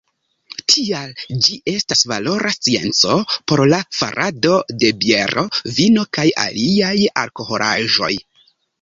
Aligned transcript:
Tial 0.73 1.11
ĝi 1.47 1.57
estas 1.71 2.01
valora 2.13 2.53
scienco 2.55 3.19
por 3.53 3.65
la 3.75 3.83
farado 4.01 4.57
de 4.87 4.93
biero, 5.05 5.47
vino, 5.79 6.11
kaj 6.21 6.29
aliaj 6.49 6.99
alkoholaĵoj. 7.27 8.15